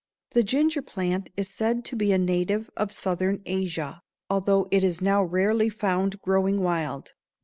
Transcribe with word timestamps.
The 0.31 0.41
ginger 0.41 0.81
plant 0.81 1.29
is 1.37 1.47
said 1.47 1.85
to 1.85 1.95
be 1.95 2.11
a 2.11 2.17
native 2.17 2.71
of 2.75 2.91
southern 2.91 3.43
Asia, 3.45 4.01
although 4.31 4.67
it 4.71 4.83
is 4.83 4.99
now 4.99 5.23
rarely 5.23 5.69
found 5.69 6.19
growing 6.23 6.59
wild. 6.59 7.13